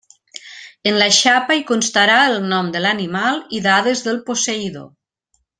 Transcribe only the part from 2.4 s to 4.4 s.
nom de l'animal i dades del